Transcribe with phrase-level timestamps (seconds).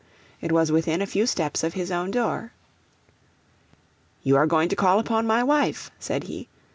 [0.41, 2.53] It was within a few steps of his own door.
[4.23, 6.47] 'You are going to call upon my wife,' said he.